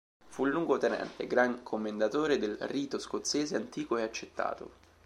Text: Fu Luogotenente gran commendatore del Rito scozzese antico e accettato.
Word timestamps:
Fu 0.25 0.45
Luogotenente 0.45 1.27
gran 1.27 1.61
commendatore 1.61 2.39
del 2.39 2.57
Rito 2.61 2.97
scozzese 2.97 3.55
antico 3.55 3.97
e 3.97 4.01
accettato. 4.01 4.71